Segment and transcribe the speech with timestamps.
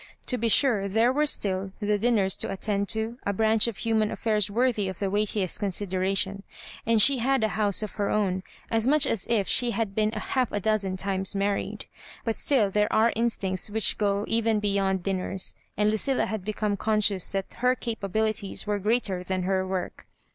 [0.25, 4.09] To be sure, there were still the dinners to attend to, a branch of human
[4.09, 6.41] affairs worthy of the weightiest consideration,
[6.87, 8.41] and she had a house of her own,
[8.71, 11.85] as much as if she had been half a dozen times married;
[12.25, 17.29] but still there are instincts which go even beyond dinners, and Lucilla had become conscious
[17.31, 20.07] that her capabilities were greater than her work.